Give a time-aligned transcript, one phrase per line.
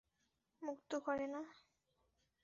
[0.61, 1.41] মুক্ত করে না?